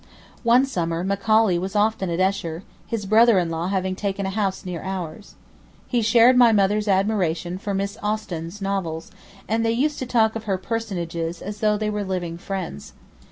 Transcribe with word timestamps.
One 0.41 0.65
summer 0.65 1.03
Macaulay 1.03 1.59
was 1.59 1.75
often 1.75 2.09
at 2.09 2.19
Esher, 2.19 2.63
his 2.87 3.05
brother 3.05 3.37
in 3.37 3.51
law 3.51 3.67
having 3.67 3.95
taken 3.95 4.25
a 4.25 4.31
house 4.31 4.65
near 4.65 4.81
ours. 4.81 5.35
He 5.87 6.01
shared 6.01 6.35
my 6.35 6.51
mother's 6.51 6.87
admiration 6.87 7.59
for 7.59 7.75
Miss 7.75 7.99
Austen's 8.01 8.63
novels, 8.63 9.11
and 9.47 9.63
they 9.63 9.73
used 9.73 9.99
to 9.99 10.07
talk 10.07 10.35
of 10.35 10.45
her 10.45 10.57
personages 10.57 11.39
as 11.39 11.59
though 11.59 11.77
they 11.77 11.91
were 11.91 12.03
living 12.03 12.39
friends. 12.39 12.93